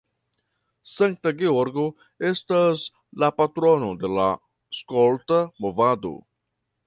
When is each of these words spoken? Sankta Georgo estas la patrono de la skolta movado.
Sankta 0.91 1.33
Georgo 1.41 1.83
estas 2.29 2.87
la 3.25 3.29
patrono 3.43 3.91
de 4.05 4.11
la 4.15 4.27
skolta 4.81 5.41
movado. 5.67 6.15